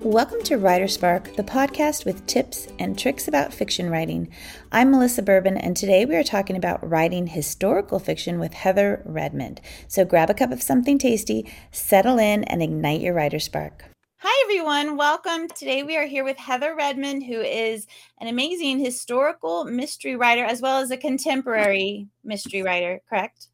[0.00, 4.28] Welcome to Writer Spark, the podcast with tips and tricks about fiction writing.
[4.70, 9.62] I'm Melissa Bourbon, and today we are talking about writing historical fiction with Heather Redmond.
[9.88, 13.86] So grab a cup of something tasty, settle in, and ignite your writer spark.
[14.18, 14.98] Hi, everyone.
[14.98, 15.48] Welcome.
[15.48, 17.86] Today we are here with Heather Redmond, who is
[18.20, 23.48] an amazing historical mystery writer as well as a contemporary mystery writer, correct?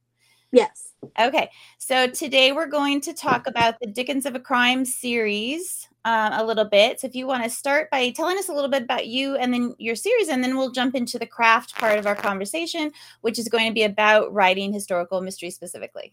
[0.51, 0.93] Yes.
[1.19, 1.51] Okay.
[1.79, 6.45] So today we're going to talk about the Dickens of a Crime series um, a
[6.45, 7.01] little bit.
[7.01, 9.53] So if you want to start by telling us a little bit about you and
[9.53, 12.91] then your series, and then we'll jump into the craft part of our conversation,
[13.21, 16.13] which is going to be about writing historical mystery specifically.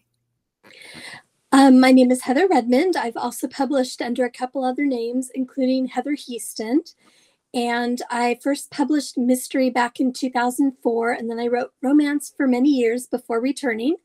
[1.52, 2.96] Um, my name is Heather Redmond.
[2.96, 6.94] I've also published under a couple other names, including Heather Hiestand.
[7.54, 12.70] And I first published mystery back in 2004, and then I wrote romance for many
[12.70, 13.96] years before returning.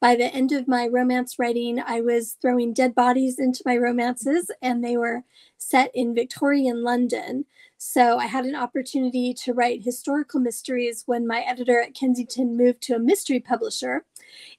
[0.00, 4.50] By the end of my romance writing, I was throwing dead bodies into my romances,
[4.60, 5.24] and they were
[5.56, 7.46] set in Victorian London.
[7.78, 12.82] So I had an opportunity to write historical mysteries when my editor at Kensington moved
[12.82, 14.04] to a mystery publisher.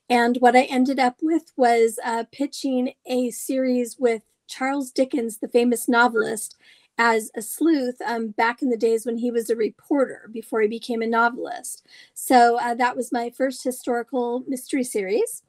[0.10, 5.48] And what I ended up with was uh, pitching a series with Charles Dickens, the
[5.48, 6.58] famous novelist,
[7.04, 10.68] as a sleuth um, back in the days when he was a reporter before he
[10.68, 11.84] became a novelist.
[12.14, 15.42] So uh, that was my first historical mystery series.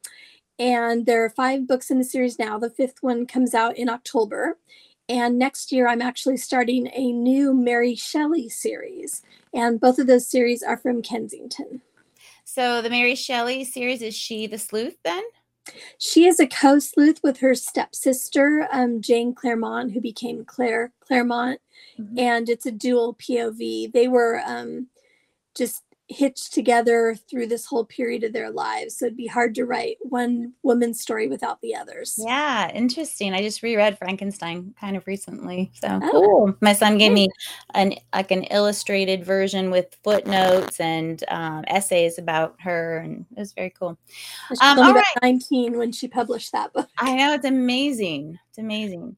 [0.58, 2.58] And there are five books in the series now.
[2.58, 4.56] The fifth one comes out in October.
[5.10, 9.20] And next year, I'm actually starting a new Mary Shelley series.
[9.52, 11.82] And both of those series are from Kensington.
[12.44, 15.22] So the Mary Shelley series, is she the sleuth then?
[15.98, 21.60] She is a co-sleuth with her stepsister, um, Jane Clairmont, who became Claire Clairmont,
[21.98, 22.18] mm-hmm.
[22.18, 23.92] and it's a dual POV.
[23.92, 24.88] They were um,
[25.54, 28.96] just hitched together through this whole period of their lives.
[28.96, 32.18] So it'd be hard to write one woman's story without the others.
[32.22, 33.34] Yeah, interesting.
[33.34, 35.72] I just reread Frankenstein kind of recently.
[35.74, 36.10] So oh.
[36.10, 36.56] cool.
[36.60, 37.28] My son gave me
[37.74, 43.52] an like an illustrated version with footnotes and um, essays about her, and it was
[43.52, 43.98] very cool.
[44.60, 45.04] Um, all right.
[45.22, 46.88] 19 when she published that book.
[46.98, 48.38] I know it's amazing.
[48.48, 49.16] It's amazing.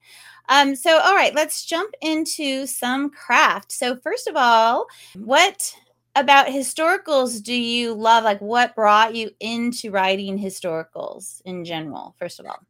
[0.49, 3.73] Um, so, all right, let's jump into some craft.
[3.73, 5.75] So, first of all, what
[6.17, 8.25] about historicals do you love?
[8.25, 12.61] Like, what brought you into writing historicals in general, first of all?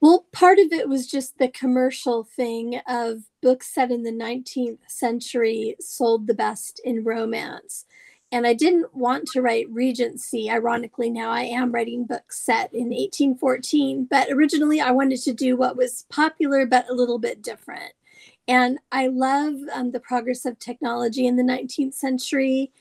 [0.00, 4.80] Well, part of it was just the commercial thing of books set in the 19th
[4.88, 7.84] century sold the best in romance.
[8.32, 10.50] And I didn't want to write Regency.
[10.50, 15.56] Ironically, now I am writing books set in 1814, but originally I wanted to do
[15.56, 17.92] what was popular but a little bit different.
[18.48, 22.72] And I love um, the progress of technology in the 19th century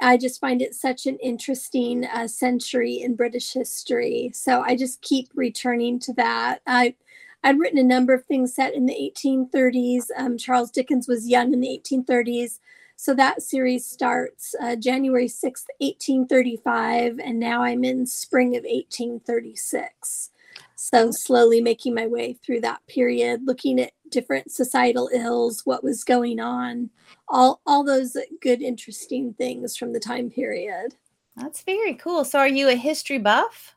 [0.00, 4.30] I just find it such an interesting uh, century in British history.
[4.34, 6.60] So I just keep returning to that.
[6.66, 6.94] I,
[7.42, 10.06] I'd written a number of things set in the 1830s.
[10.16, 12.58] Um, Charles Dickens was young in the 1830s.
[12.96, 20.30] So that series starts uh, January 6th, 1835, and now I'm in spring of 1836.
[20.84, 26.04] So slowly making my way through that period, looking at different societal ills, what was
[26.04, 26.90] going on,
[27.26, 30.94] all all those good interesting things from the time period.
[31.36, 32.22] That's very cool.
[32.22, 33.74] So are you a history buff?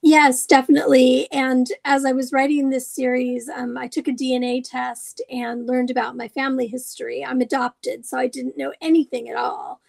[0.00, 1.30] Yes, definitely.
[1.30, 5.90] And as I was writing this series, um, I took a DNA test and learned
[5.90, 7.22] about my family history.
[7.22, 9.82] I'm adopted, so I didn't know anything at all.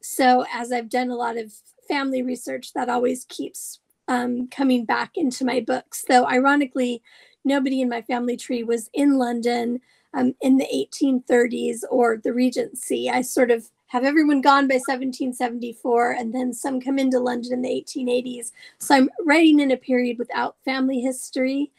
[0.00, 1.52] So, as I've done a lot of
[1.86, 3.81] family research, that always keeps
[4.12, 6.04] um, coming back into my books.
[6.06, 7.02] Though, ironically,
[7.44, 9.80] nobody in my family tree was in London
[10.12, 13.08] um, in the 1830s or the Regency.
[13.08, 17.62] I sort of have everyone gone by 1774, and then some come into London in
[17.62, 18.52] the 1880s.
[18.78, 21.72] So I'm writing in a period without family history,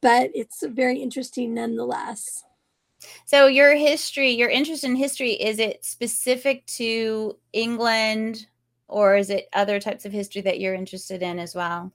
[0.00, 2.44] but it's very interesting nonetheless.
[3.24, 8.46] So your history, your interest in history, is it specific to England,
[8.88, 11.92] or is it other types of history that you're interested in as well?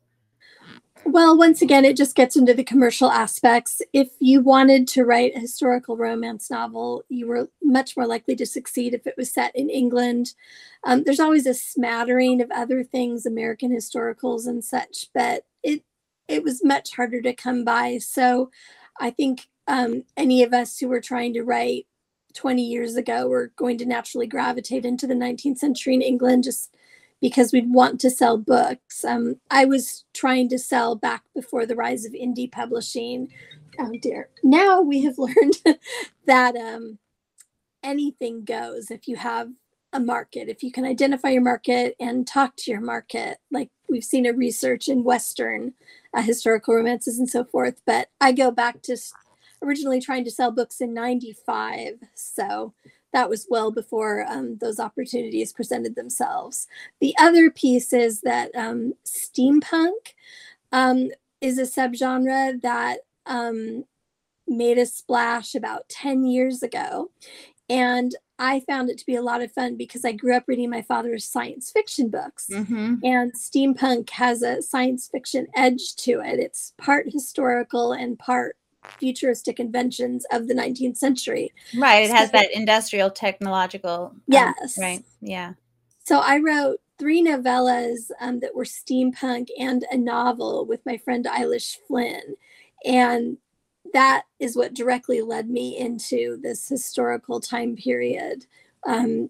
[1.06, 3.82] Well, once again, it just gets into the commercial aspects.
[3.92, 8.46] If you wanted to write a historical romance novel, you were much more likely to
[8.46, 10.34] succeed if it was set in England.
[10.86, 15.84] Um, there's always a smattering of other things, American historicals and such, but it
[16.30, 17.98] it was much harder to come by.
[17.98, 18.50] So,
[18.98, 21.86] I think um, any of us who were trying to write
[22.34, 26.73] 20 years ago were going to naturally gravitate into the 19th century in England, just
[27.24, 29.06] because we'd want to sell books.
[29.06, 33.30] Um, I was trying to sell back before the rise of indie publishing.
[33.80, 34.28] Oh dear.
[34.44, 35.80] Now we have learned
[36.26, 37.00] that um,
[37.82, 39.52] anything goes if you have
[39.94, 43.38] a market, if you can identify your market and talk to your market.
[43.50, 45.76] Like we've seen a research in Western
[46.14, 47.82] uh, historical romances and so forth.
[47.86, 48.98] But I go back to
[49.62, 52.00] originally trying to sell books in 95.
[52.16, 52.74] So
[53.14, 56.68] that was well before um, those opportunities presented themselves.
[57.00, 60.14] The other piece is that um, steampunk
[60.72, 63.86] um, is a subgenre that um,
[64.48, 67.12] made a splash about 10 years ago.
[67.70, 70.70] And I found it to be a lot of fun because I grew up reading
[70.70, 72.48] my father's science fiction books.
[72.52, 72.96] Mm-hmm.
[73.04, 76.40] And steampunk has a science fiction edge to it.
[76.40, 78.58] It's part historical and part
[79.00, 81.52] futuristic inventions of the 19th century.
[81.78, 82.06] Right.
[82.06, 84.12] It so, has that industrial technological.
[84.12, 84.78] Um, yes.
[84.80, 85.04] Right.
[85.22, 85.54] Yeah.
[86.06, 91.26] So I wrote three novellas um, that were steampunk and a novel with my friend
[91.26, 92.36] Eilis Flynn.
[92.86, 93.38] And
[93.94, 98.46] that is what directly led me into this historical time period.
[98.86, 99.30] Um,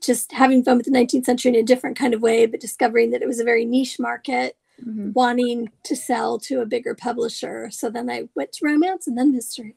[0.00, 3.10] just having fun with the 19th century in a different kind of way, but discovering
[3.10, 5.12] that it was a very niche market, mm-hmm.
[5.12, 7.70] wanting to sell to a bigger publisher.
[7.70, 9.76] So then I went to romance and then mystery.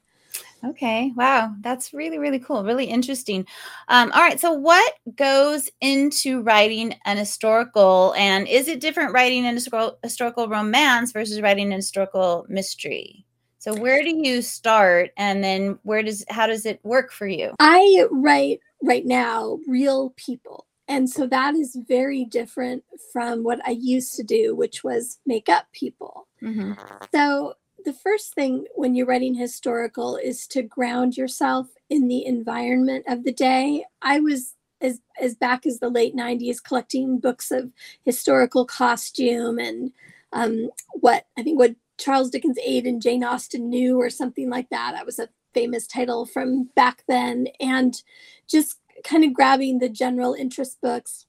[0.63, 1.13] Okay.
[1.15, 1.55] Wow.
[1.61, 2.63] That's really, really cool.
[2.63, 3.45] Really interesting.
[3.87, 4.39] Um, all right.
[4.39, 10.49] So, what goes into writing an historical, and is it different writing an historical, historical
[10.49, 13.25] romance versus writing an historical mystery?
[13.65, 17.55] So where do you start and then where does how does it work for you?
[17.57, 20.67] I write right now real people.
[20.87, 25.49] And so that is very different from what I used to do, which was make
[25.49, 26.27] up people.
[26.41, 26.73] Mm-hmm.
[27.13, 33.05] So the first thing when you're writing historical is to ground yourself in the environment
[33.07, 33.85] of the day.
[34.01, 37.71] I was as as back as the late 90s collecting books of
[38.03, 39.91] historical costume and
[40.33, 44.69] um, what I think what Charles Dickens Ate and Jane Austen knew, or something like
[44.69, 44.93] that.
[44.93, 47.47] That was a famous title from back then.
[47.59, 48.01] And
[48.47, 51.25] just kind of grabbing the general interest books,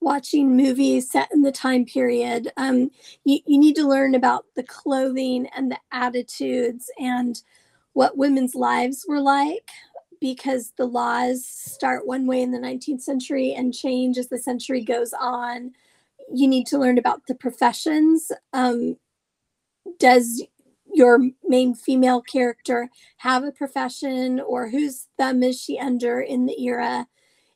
[0.00, 2.52] watching movies set in the time period.
[2.56, 2.90] Um,
[3.24, 7.42] you, you need to learn about the clothing and the attitudes and
[7.94, 9.70] what women's lives were like
[10.20, 14.82] because the laws start one way in the 19th century and change as the century
[14.82, 15.72] goes on.
[16.32, 18.30] You need to learn about the professions.
[18.52, 18.96] Um,
[19.98, 20.42] does
[20.94, 22.88] your main female character
[23.18, 27.06] have a profession or whose thumb is she under in the era?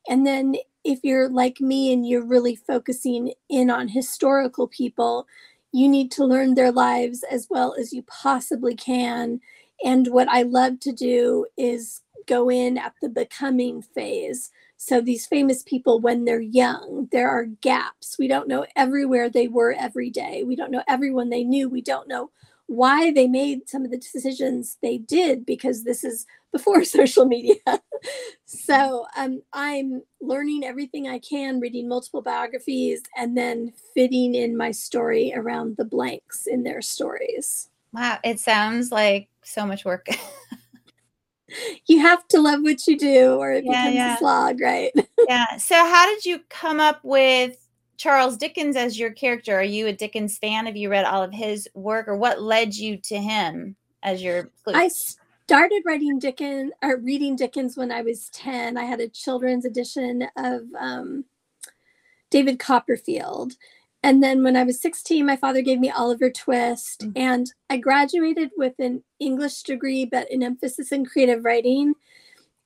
[0.08, 5.26] And then if you're like me and you're really focusing in on historical people,
[5.73, 9.40] you need to learn their lives as well as you possibly can.
[9.85, 14.50] And what I love to do is go in at the becoming phase.
[14.76, 18.17] So these famous people, when they're young, there are gaps.
[18.19, 20.44] We don't know everywhere they were every day.
[20.44, 21.69] We don't know everyone they knew.
[21.69, 22.31] We don't know
[22.68, 27.56] why they made some of the decisions they did because this is before social media.
[28.44, 34.70] so um, I'm learning everything I can, reading multiple biographies, and then fitting in my
[34.70, 37.70] story around the blanks in their stories.
[37.92, 40.06] Wow, it sounds like so much work.
[41.86, 44.14] you have to love what you do or it yeah, becomes yeah.
[44.14, 44.92] a slog, right?
[45.28, 45.56] yeah.
[45.56, 47.56] So how did you come up with
[47.98, 49.58] Charles Dickens as your character?
[49.58, 50.66] Are you a Dickens fan?
[50.66, 54.50] Have you read all of his work or what led you to him as your
[54.66, 54.88] I
[55.48, 58.76] started writing Dickens or reading Dickens when I was 10.
[58.76, 61.24] I had a children's edition of um,
[62.30, 63.54] David Copperfield.
[64.04, 67.00] And then when I was 16, my father gave me Oliver Twist.
[67.00, 67.12] Mm-hmm.
[67.16, 71.94] And I graduated with an English degree, but an emphasis in creative writing.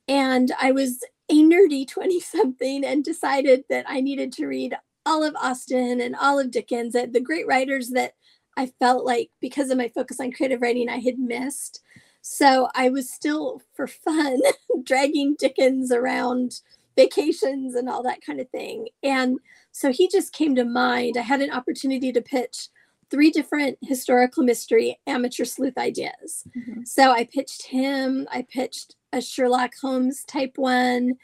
[0.08, 5.22] And I was a nerdy 20 something and decided that I needed to read all
[5.22, 8.14] of Austen and all of Dickens, the great writers that
[8.56, 11.82] I felt like because of my focus on creative writing, I had missed.
[12.20, 14.40] So I was still for fun
[14.84, 16.60] dragging Dickens around
[16.96, 18.88] vacations and all that kind of thing.
[19.02, 19.38] And
[19.72, 21.16] so he just came to mind.
[21.16, 22.68] I had an opportunity to pitch
[23.10, 26.44] three different historical mystery amateur sleuth ideas.
[26.56, 26.84] Mm-hmm.
[26.84, 31.16] So I pitched him, I pitched a Sherlock Holmes type one,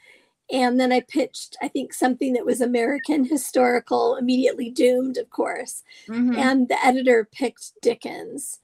[0.51, 5.83] and then I pitched, I think, something that was American historical, immediately doomed, of course.
[6.09, 6.39] Mm-hmm.
[6.39, 8.61] And the editor picked Dickens.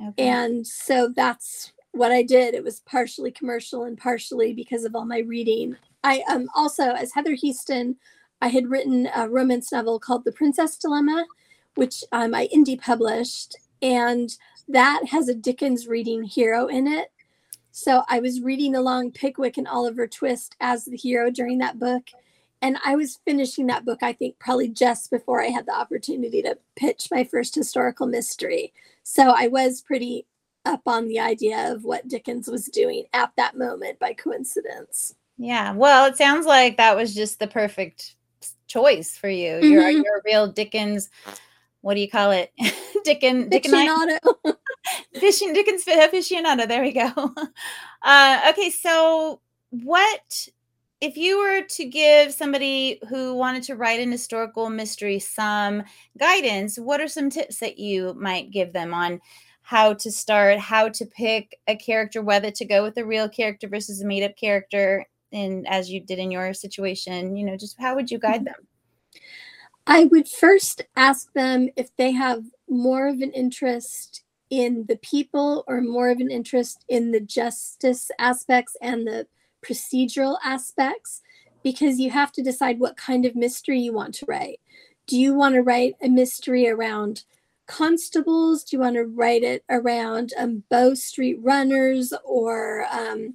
[0.00, 0.28] Okay.
[0.28, 2.54] And so that's what I did.
[2.54, 5.76] It was partially commercial and partially because of all my reading.
[6.04, 7.96] I um, also, as Heather Hiestand,
[8.40, 11.26] I had written a romance novel called The Princess Dilemma,
[11.74, 13.56] which um, I indie published.
[13.82, 14.34] And
[14.68, 17.10] that has a Dickens reading hero in it.
[17.78, 22.08] So I was reading along Pickwick and Oliver Twist as the hero during that book.
[22.62, 26.40] And I was finishing that book, I think, probably just before I had the opportunity
[26.40, 28.72] to pitch my first historical mystery.
[29.02, 30.24] So I was pretty
[30.64, 35.14] up on the idea of what Dickens was doing at that moment by coincidence.
[35.36, 35.72] Yeah.
[35.72, 38.14] Well, it sounds like that was just the perfect
[38.68, 39.52] choice for you.
[39.52, 39.66] Mm-hmm.
[39.66, 41.10] You're, you're a real Dickens
[41.86, 42.50] what do you call it?
[43.04, 44.18] Dickon Aficionado.
[45.20, 46.66] Fishing Dickens aficionado.
[46.66, 47.12] There we go.
[48.02, 49.40] Uh, okay, so
[49.70, 50.48] what
[51.00, 55.82] if you were to give somebody who wanted to write an historical mystery some
[56.16, 56.78] guidance?
[56.78, 59.20] What are some tips that you might give them on
[59.62, 63.66] how to start, how to pick a character, whether to go with a real character
[63.66, 67.76] versus a made up character, and as you did in your situation, you know, just
[67.80, 68.44] how would you guide mm-hmm.
[68.44, 68.66] them?
[69.86, 75.64] I would first ask them if they have more of an interest in the people
[75.66, 79.26] or more of an interest in the justice aspects and the
[79.64, 81.22] procedural aspects
[81.62, 84.60] because you have to decide what kind of mystery you want to write.
[85.06, 87.24] Do you want to write a mystery around
[87.66, 88.64] constables?
[88.64, 93.34] Do you want to write it around um, Bow Street runners or um,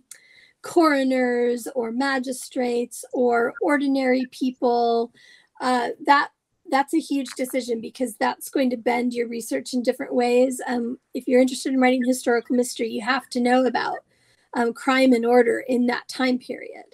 [0.62, 5.12] coroners or magistrates or ordinary people?
[5.60, 6.30] Uh, that
[6.72, 10.62] that's a huge decision because that's going to bend your research in different ways.
[10.68, 14.00] Um, if you're interested in writing historical mystery, you have to know about
[14.56, 16.86] um, crime and order in that time period.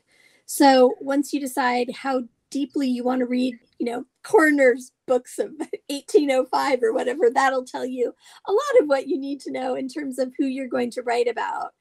[0.45, 5.51] So once you decide how deeply you want to read, you know, coroner's books of
[5.89, 8.13] 1805 or whatever, that'll tell you
[8.47, 11.01] a lot of what you need to know in terms of who you're going to
[11.01, 11.73] write about.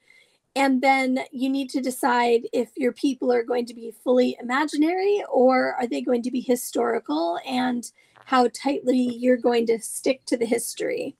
[0.57, 5.23] And then you need to decide if your people are going to be fully imaginary
[5.31, 7.83] or are they going to be historical and
[8.25, 11.15] how tightly you're going to stick to the history.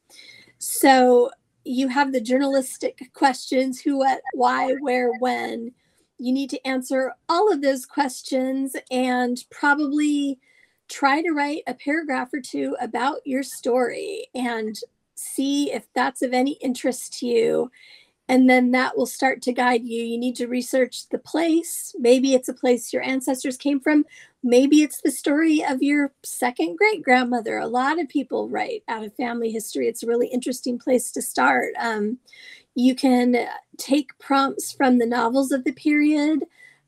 [0.57, 1.29] So
[1.65, 5.71] you have the journalistic questions who, what, why, where, when.
[6.17, 10.39] You need to answer all of those questions and probably
[10.89, 14.75] try to write a paragraph or two about your story and
[15.13, 17.71] see if that's of any interest to you
[18.29, 20.03] and then that will start to guide you.
[20.03, 21.95] You need to research the place.
[21.97, 24.05] Maybe it's a place your ancestors came from.
[24.43, 27.57] Maybe it's the story of your second great grandmother.
[27.57, 29.87] A lot of people write out of family history.
[29.87, 31.73] It's a really interesting place to start.
[31.79, 32.19] Um,
[32.75, 36.43] you can take prompts from the novels of the period.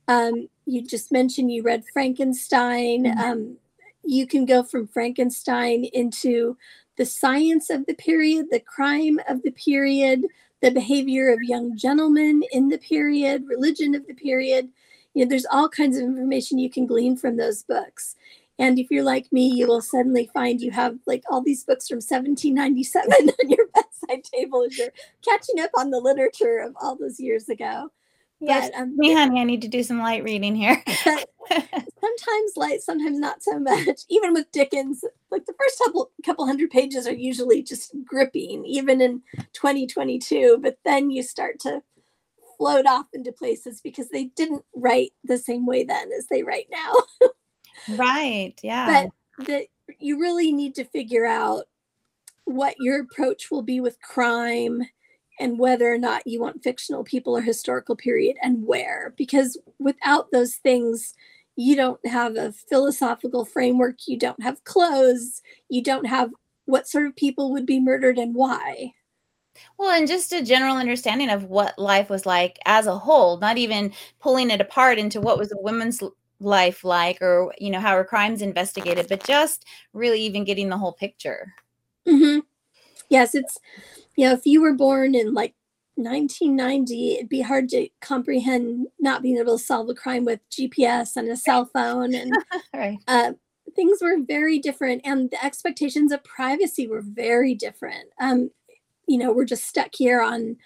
[0.08, 3.06] Um, you just mentioned you read Frankenstein.
[3.06, 3.20] Mm-hmm.
[3.20, 3.58] Um,
[4.04, 6.58] you can go from Frankenstein into
[6.98, 10.22] the science of the period, the crime of the period,
[10.62, 14.70] the behavior of young gentlemen in the period, religion of the period.
[15.14, 18.16] You know, there's all kinds of information you can glean from those books.
[18.60, 21.88] And if you're like me, you will suddenly find you have like all these books
[21.88, 23.12] from 1797
[23.42, 24.92] on your bedside table as you're
[25.24, 27.90] catching up on the literature of all those years ago.
[28.42, 30.82] Yes, but, um, me, honey, I need to do some light reading here.
[31.50, 34.02] sometimes light, sometimes not so much.
[34.10, 39.02] Even with Dickens, like the first couple couple hundred pages are usually just gripping, even
[39.02, 39.22] in
[39.54, 40.60] 2022.
[40.62, 41.82] But then you start to
[42.58, 46.68] float off into places because they didn't write the same way then as they write
[46.72, 46.94] now.
[47.98, 48.58] right.
[48.64, 49.10] Yeah.
[49.38, 49.68] But that
[50.00, 51.66] you really need to figure out
[52.46, 54.82] what your approach will be with crime
[55.40, 60.32] and whether or not you want fictional people or historical period and where because without
[60.32, 61.14] those things
[61.56, 66.32] you don't have a philosophical framework you don't have clothes you don't have
[66.66, 68.92] what sort of people would be murdered and why
[69.78, 73.58] well, and just a general understanding of what life was like as a whole, not
[73.58, 76.02] even pulling it apart into what was a woman's
[76.40, 80.78] life like or, you know, how her crimes investigated, but just really even getting the
[80.78, 81.54] whole picture.
[82.08, 82.40] Mm-hmm.
[83.10, 83.58] Yes, it's
[84.20, 85.56] you know, if you were born in like
[85.96, 91.16] 1990, it'd be hard to comprehend not being able to solve a crime with GPS
[91.16, 92.14] and a cell phone.
[92.14, 92.34] And
[92.76, 92.98] right.
[93.08, 93.32] uh,
[93.78, 98.10] things were very different, and the expectations of privacy were very different.
[98.20, 98.52] Um,
[99.08, 100.58] you know, we're just stuck here on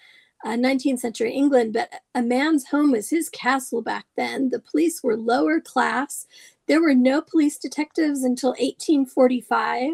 [0.43, 4.49] uh, 19th century England, but a man's home was his castle back then.
[4.49, 6.25] The police were lower class.
[6.67, 9.91] There were no police detectives until 1845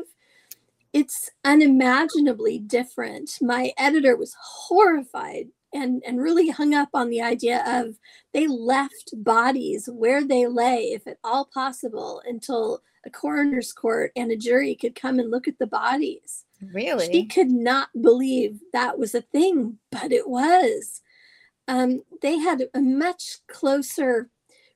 [0.94, 3.32] it's unimaginably different.
[3.42, 7.96] My editor was horrified and, and really hung up on the idea of
[8.34, 14.32] they left bodies where they lay, if at all possible, until a coroner's court and
[14.32, 16.46] a jury could come and look at the bodies.
[16.74, 17.12] Really?
[17.12, 21.02] She could not believe that was a thing, but it was.
[21.68, 24.30] Um, they had a much closer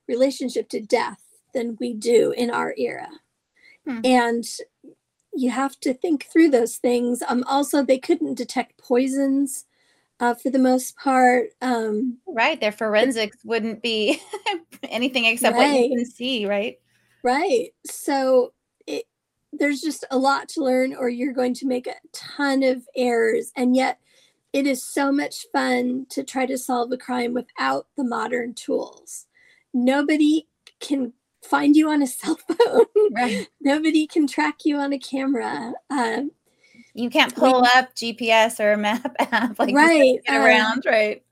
[0.06, 1.20] relationship to death
[1.52, 3.08] than we do in our era.
[3.84, 4.00] Hmm.
[4.04, 4.44] And
[5.36, 7.22] you have to think through those things.
[7.26, 9.66] Um, also, they couldn't detect poisons
[10.20, 11.50] uh, for the most part.
[11.60, 14.20] Um, right, their forensics wouldn't be
[14.84, 15.72] anything except right.
[15.72, 16.78] what you can see, right?
[17.22, 17.70] Right.
[17.86, 18.52] So
[18.86, 19.04] it,
[19.52, 23.50] there's just a lot to learn, or you're going to make a ton of errors,
[23.56, 23.98] and yet
[24.52, 29.26] it is so much fun to try to solve a crime without the modern tools.
[29.72, 30.46] Nobody
[30.80, 31.12] can
[31.44, 32.86] find you on a cell phone.
[33.12, 33.48] Right.
[33.60, 35.72] Nobody can track you on a camera.
[35.90, 36.30] Um,
[36.94, 40.82] you can't pull we, up GPS or a map app like right get um, around,
[40.86, 41.22] right?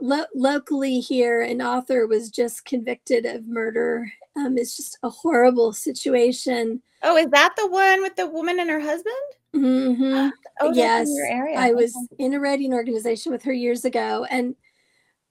[0.00, 4.10] Lo- locally here, an author was just convicted of murder.
[4.36, 6.82] Um, it's just a horrible situation.
[7.02, 9.14] Oh, is that the one with the woman and her husband?
[9.54, 10.28] Mm-hmm.
[10.60, 11.08] Oh, yes.
[11.56, 14.54] I was in a writing organization with her years ago, and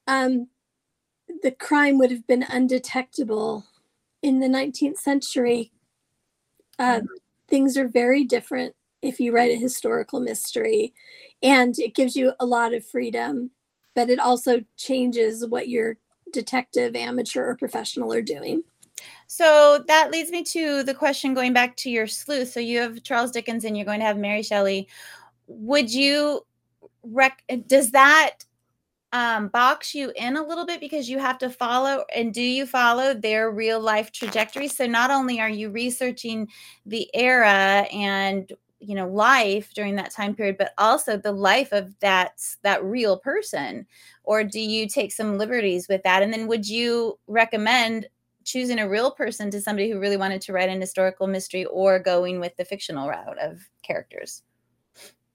[0.07, 0.47] um,
[1.41, 3.63] the crime would have been undetectable
[4.21, 5.71] in the 19th century.
[6.79, 7.05] Uh, mm-hmm.
[7.47, 10.93] Things are very different if you write a historical mystery,
[11.41, 13.51] and it gives you a lot of freedom,
[13.95, 15.97] but it also changes what your
[16.31, 18.63] detective, amateur, or professional are doing.
[19.27, 22.51] So that leads me to the question going back to your sleuth.
[22.51, 24.87] So you have Charles Dickens and you're going to have Mary Shelley.
[25.47, 26.45] Would you
[27.03, 28.37] rec does that
[29.13, 32.65] um, box you in a little bit because you have to follow and do you
[32.65, 34.67] follow their real life trajectory?
[34.67, 36.47] So not only are you researching
[36.85, 41.93] the era and you know life during that time period but also the life of
[41.99, 43.85] that that real person
[44.23, 46.23] or do you take some liberties with that?
[46.23, 48.07] And then would you recommend
[48.43, 51.99] choosing a real person to somebody who really wanted to write an historical mystery or
[51.99, 54.43] going with the fictional route of characters?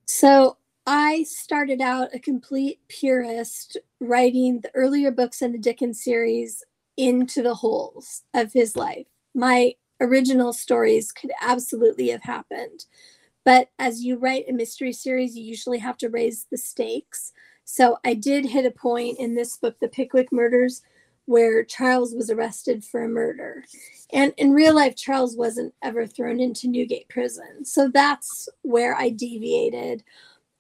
[0.06, 0.56] So
[0.87, 6.62] I started out a complete purist, writing the earlier books in the Dickens series
[6.97, 9.07] into the holes of his life.
[9.35, 12.85] My original stories could absolutely have happened.
[13.45, 17.33] But as you write a mystery series, you usually have to raise the stakes.
[17.64, 20.83] So I did hit a point in this book, The Pickwick Murders,
[21.25, 23.64] where Charles was arrested for a murder.
[24.12, 27.64] And in real life, Charles wasn't ever thrown into Newgate prison.
[27.64, 30.05] So that's where I deviated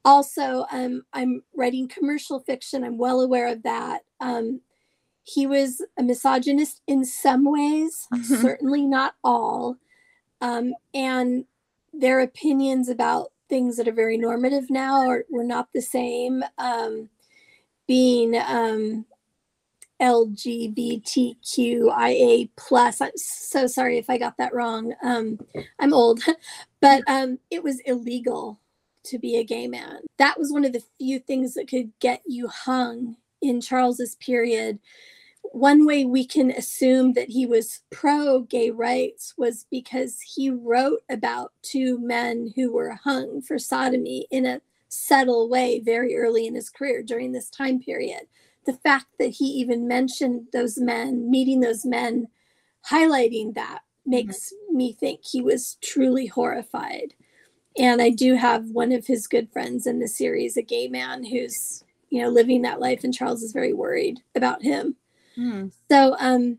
[0.06, 2.84] also um, i'm writing commercial fiction.
[2.84, 4.02] I'm well aware of that.
[4.20, 4.62] Um,
[5.24, 8.36] he was a misogynist in some ways mm-hmm.
[8.36, 9.76] certainly not all.
[10.40, 11.44] Um, and
[11.92, 17.08] their opinions about things that are very normative now are, were not the same um,
[17.88, 19.04] being um,
[20.00, 21.34] lgbtqia
[22.56, 23.00] plus.
[23.00, 24.94] I'm so sorry if i got that wrong.
[25.02, 25.40] Um,
[25.80, 26.20] i'm old.
[26.80, 27.02] But
[27.50, 28.60] it was illegal
[29.06, 30.00] to be a gay man.
[30.18, 34.78] That was one of the few things that could get you hung in Charles's period.
[35.42, 41.00] One way we can assume that he was pro gay rights was because he wrote
[41.08, 46.54] about two men who were hung for sodomy in a subtle way very early in
[46.54, 48.22] his career during this time period.
[48.66, 52.28] The fact that he even mentioned those men, meeting those men,
[52.90, 54.76] highlighting that makes mm-hmm.
[54.76, 57.14] me think he was truly horrified
[57.78, 61.24] and I do have one of his good friends in the series, a gay man
[61.24, 64.96] who's, you know, living that life, and Charles is very worried about him.
[65.36, 65.72] Mm.
[65.90, 66.58] So, um,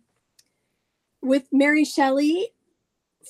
[1.22, 2.52] with Mary Shelley,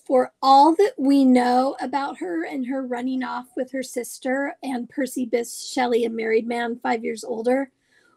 [0.06, 4.89] for all that we know about her and her running off with her sister and
[4.89, 7.71] Percy Bysshe Shelley, a married man five years older,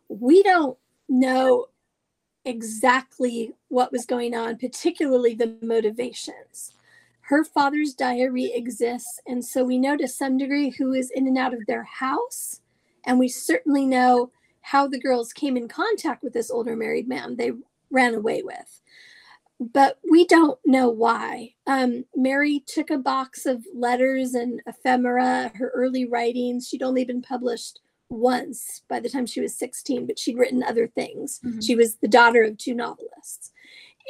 [0.09, 0.77] we don't
[1.09, 1.67] know
[2.45, 6.73] exactly what was going on, particularly the motivations
[7.31, 9.21] her father's diary exists.
[9.25, 12.61] And so we know to some degree who is in and out of their house.
[13.07, 17.37] And we certainly know how the girls came in contact with this older married man
[17.37, 17.53] they
[17.89, 18.81] ran away with.
[19.61, 21.55] But we don't know why.
[21.69, 26.67] Um, Mary took a box of letters and ephemera, her early writings.
[26.67, 30.89] She'd only been published once by the time she was 16, but she'd written other
[30.89, 31.39] things.
[31.45, 31.61] Mm-hmm.
[31.61, 33.53] She was the daughter of two novelists.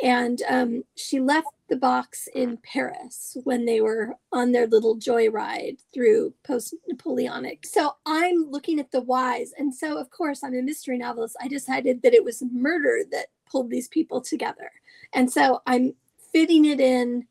[0.03, 5.79] And um, she left the box in Paris when they were on their little joyride
[5.95, 7.65] through post Napoleonic.
[7.65, 9.53] So I'm looking at the whys.
[9.57, 11.37] And so, of course, I'm a mystery novelist.
[11.41, 14.71] I decided that it was murder that pulled these people together.
[15.15, 15.95] And so I'm
[16.33, 17.27] fitting it in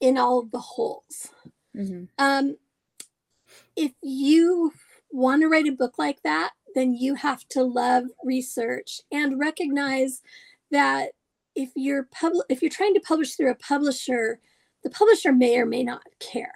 [0.00, 1.30] in all the holes.
[1.76, 2.04] Mm-hmm.
[2.18, 2.56] Um,
[3.76, 4.72] if you
[5.10, 10.22] want to write a book like that, then you have to love research and recognize
[10.70, 11.12] that
[11.54, 14.40] if you're pub- if you're trying to publish through a publisher,
[14.82, 16.54] the publisher may or may not care.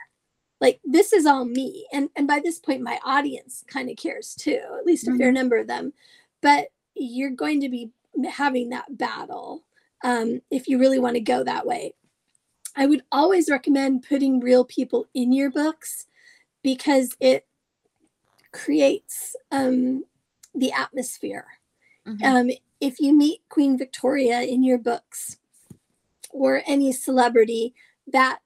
[0.60, 4.34] Like this is all me, and and by this point, my audience kind of cares
[4.34, 5.18] too, at least a mm-hmm.
[5.18, 5.92] fair number of them.
[6.40, 7.90] But you're going to be
[8.30, 9.64] having that battle
[10.02, 11.94] um, if you really want to go that way.
[12.76, 16.06] I would always recommend putting real people in your books
[16.62, 17.46] because it
[18.52, 20.04] creates um,
[20.54, 21.46] the atmosphere.
[22.06, 22.24] Mm-hmm.
[22.24, 25.38] Um, if you meet Queen Victoria in your books
[26.30, 27.74] or any celebrity,
[28.06, 28.40] that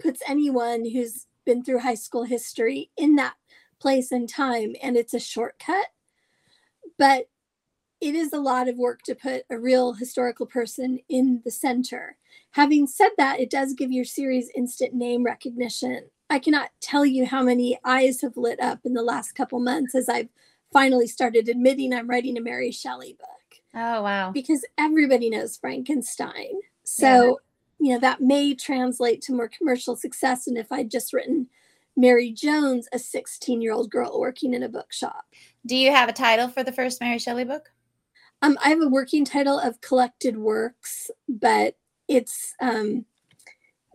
[0.00, 3.34] puts anyone who's been through high school history in that
[3.80, 5.86] place and time, and it's a shortcut.
[6.98, 7.28] But
[8.00, 12.16] it is a lot of work to put a real historical person in the center.
[12.52, 16.08] Having said that, it does give your series instant name recognition.
[16.30, 19.94] I cannot tell you how many eyes have lit up in the last couple months
[19.94, 20.28] as I've
[20.72, 23.37] finally started admitting I'm writing a Mary Shelley book.
[23.78, 24.32] Oh, wow.
[24.32, 26.60] Because everybody knows Frankenstein.
[26.82, 27.38] So,
[27.78, 27.86] yeah.
[27.86, 31.46] you know, that may translate to more commercial success than if I'd just written
[31.96, 35.24] Mary Jones, a 16 year old girl working in a bookshop.
[35.64, 37.70] Do you have a title for the first Mary Shelley book?
[38.42, 41.76] Um, I have a working title of Collected Works, but
[42.08, 43.04] it's um,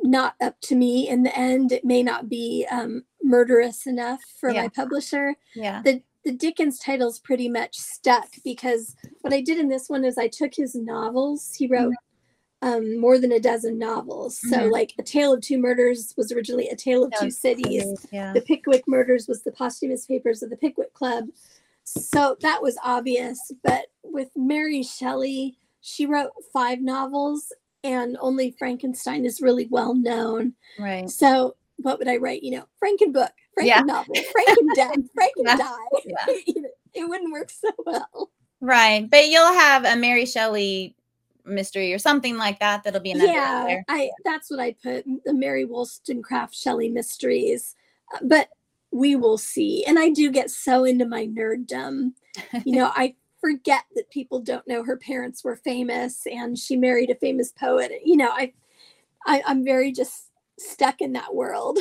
[0.02, 1.72] not up to me in the end.
[1.72, 4.64] It may not be um, murderous enough for yeah.
[4.64, 5.36] my publisher.
[5.56, 5.82] Yeah.
[5.82, 10.18] The the Dickens title's pretty much stuck because what I did in this one is
[10.18, 11.54] I took his novels.
[11.54, 11.94] He wrote
[12.62, 14.38] um, more than a dozen novels.
[14.38, 14.72] So, mm-hmm.
[14.72, 18.06] like A Tale of Two Murders was originally A Tale of Two Cities.
[18.12, 18.32] Yeah.
[18.32, 21.26] The Pickwick Murders was the posthumous papers of the Pickwick Club.
[21.84, 23.52] So that was obvious.
[23.64, 27.52] But with Mary Shelley, she wrote five novels
[27.84, 30.54] and only Frankenstein is really well known.
[30.80, 31.10] Right.
[31.10, 32.44] So what would I write?
[32.44, 33.80] You know, Franken book, Franken yeah.
[33.82, 35.58] novel, Franken death, Franken yeah.
[35.58, 35.78] die.
[36.06, 36.26] Yeah.
[36.94, 38.32] it wouldn't work so well.
[38.62, 39.10] Right.
[39.10, 40.96] But you'll have a Mary Shelley
[41.46, 45.34] mystery or something like that that'll be another yeah i that's what i put the
[45.34, 47.76] mary wollstonecraft shelley mysteries
[48.16, 48.48] uh, but
[48.94, 52.14] we will see and i do get so into my nerddom
[52.64, 53.14] you know i
[53.44, 57.92] forget that people don't know her parents were famous and she married a famous poet.
[58.04, 58.54] You know, I,
[59.26, 61.78] I I'm very just stuck in that world.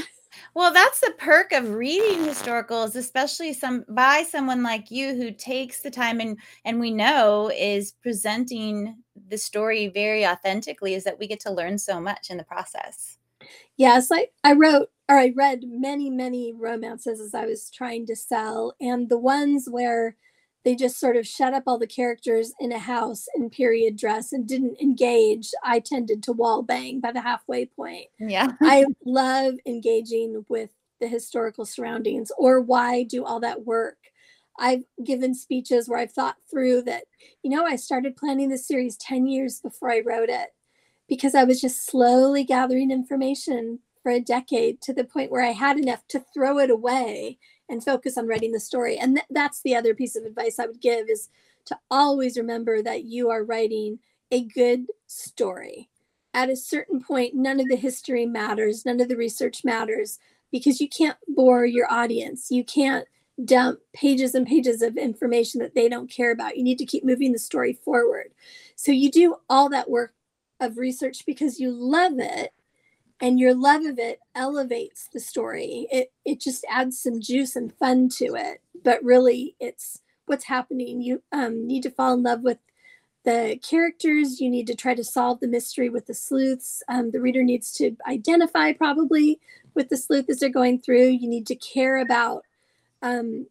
[0.54, 5.80] Well, that's the perk of reading historicals, especially some by someone like you who takes
[5.80, 8.96] the time and and we know is presenting
[9.28, 13.18] the story very authentically is that we get to learn so much in the process.
[13.76, 18.16] Yes, I, I wrote or I read many, many romances as I was trying to
[18.16, 18.74] sell.
[18.80, 20.16] And the ones where
[20.64, 24.32] they just sort of shut up all the characters in a house in period dress
[24.32, 25.50] and didn't engage.
[25.64, 28.06] I tended to wall bang by the halfway point.
[28.18, 28.52] Yeah.
[28.60, 30.70] I love engaging with
[31.00, 33.98] the historical surroundings or why do all that work.
[34.58, 37.04] I've given speeches where I've thought through that,
[37.42, 40.50] you know, I started planning this series 10 years before I wrote it
[41.08, 45.52] because I was just slowly gathering information for a decade to the point where I
[45.52, 47.38] had enough to throw it away
[47.72, 48.98] and focus on writing the story.
[48.98, 51.30] And th- that's the other piece of advice I would give is
[51.64, 53.98] to always remember that you are writing
[54.30, 55.88] a good story.
[56.34, 60.18] At a certain point, none of the history matters, none of the research matters
[60.50, 62.50] because you can't bore your audience.
[62.50, 63.06] You can't
[63.44, 66.56] dump pages and pages of information that they don't care about.
[66.56, 68.32] You need to keep moving the story forward.
[68.76, 70.12] So you do all that work
[70.60, 72.52] of research because you love it
[73.22, 75.86] and your love of it elevates the story.
[75.90, 78.60] It it just adds some juice and fun to it.
[78.84, 81.00] But really it's what's happening.
[81.00, 82.58] You um, need to fall in love with
[83.24, 84.40] the characters.
[84.40, 86.82] You need to try to solve the mystery with the sleuths.
[86.88, 89.38] Um, the reader needs to identify probably
[89.74, 91.06] with the sleuth as they're going through.
[91.06, 92.44] You need to care about
[93.02, 93.46] um,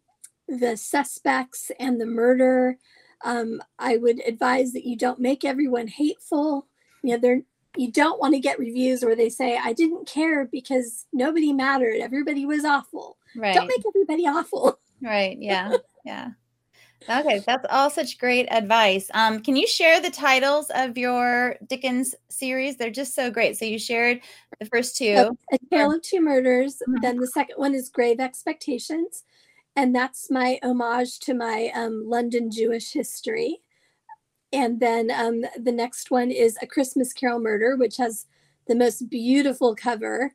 [0.46, 2.76] the suspects and the murder.
[3.24, 6.66] Um, i would advise that you don't make everyone hateful.
[7.02, 7.42] You know they're
[7.76, 12.00] you don't want to get reviews where they say i didn't care because nobody mattered.
[12.00, 13.18] Everybody was awful.
[13.36, 13.54] Right.
[13.54, 14.78] don't make everybody awful.
[15.02, 16.28] Right yeah yeah.
[17.10, 19.10] Okay that's all such great advice.
[19.14, 22.76] Um, can you share the titles of your dickens series?
[22.76, 23.58] They're just so great.
[23.58, 24.20] So you shared
[24.60, 25.34] the first two.
[25.52, 27.00] A, a tale of two murders mm-hmm.
[27.02, 29.24] then the second one is grave expectations
[29.74, 33.60] and that's my homage to my um, london jewish history
[34.52, 38.26] and then um, the next one is A Christmas Carol Murder, which has
[38.68, 40.34] the most beautiful cover.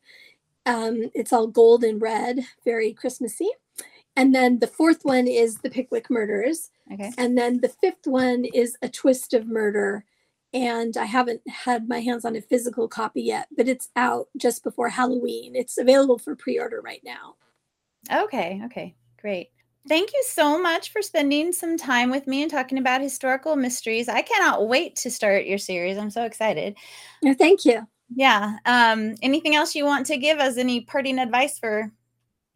[0.65, 3.49] Um, it's all gold and red, very Christmassy.
[4.15, 6.71] And then the fourth one is The Pickwick Murders.
[6.91, 7.11] Okay.
[7.17, 10.03] And then the fifth one is A Twist of Murder.
[10.53, 14.63] And I haven't had my hands on a physical copy yet, but it's out just
[14.63, 15.55] before Halloween.
[15.55, 17.35] It's available for pre order right now.
[18.11, 18.61] Okay.
[18.65, 18.95] Okay.
[19.21, 19.49] Great.
[19.87, 24.09] Thank you so much for spending some time with me and talking about historical mysteries.
[24.09, 25.97] I cannot wait to start your series.
[25.97, 26.75] I'm so excited.
[27.23, 27.87] No, thank you.
[28.13, 28.57] Yeah.
[28.65, 30.57] Um, anything else you want to give us?
[30.57, 31.91] Any parting advice for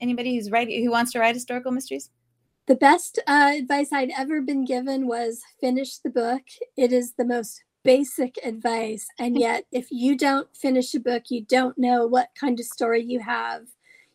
[0.01, 2.09] anybody who's writing who wants to write historical mysteries?
[2.67, 6.43] The best uh, advice I'd ever been given was finish the book.
[6.77, 11.43] It is the most basic advice, and yet if you don't finish a book, you
[11.45, 13.63] don't know what kind of story you have.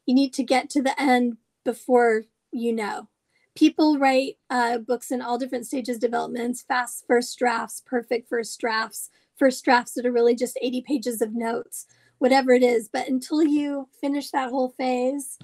[0.06, 3.08] You need to get to the end before you know.
[3.54, 9.10] People write uh, books in all different stages developments, fast first drafts, perfect first drafts,
[9.36, 11.86] first drafts that are really just 80 pages of notes,
[12.18, 12.88] whatever it is.
[12.92, 15.38] But until you finish that whole phase,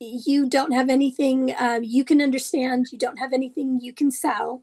[0.00, 4.62] you don't have anything uh, you can understand, you don't have anything you can sell.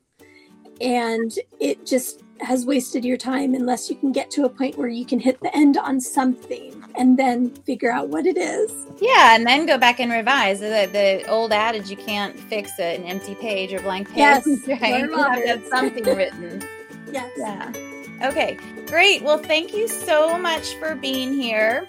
[0.82, 4.88] and it just has wasted your time unless you can get to a point where
[4.88, 8.72] you can hit the end on something and then figure out what it is.
[9.00, 10.60] Yeah, and then go back and revise.
[10.60, 14.18] The, the old adage you can't fix an empty page or blank page.
[14.18, 15.02] Yes, right?
[15.02, 16.64] You have to have something written.
[17.12, 17.32] Yes.
[17.38, 17.72] Yeah.
[18.24, 19.22] Okay, great.
[19.22, 21.86] Well, thank you so much for being here.